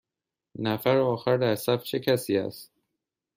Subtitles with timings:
[0.59, 2.71] نفر آخر در صف چه کسی است؟